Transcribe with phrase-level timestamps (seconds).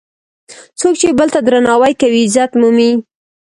[0.79, 2.91] څوک چې بل ته درناوی کوي، عزت مومي.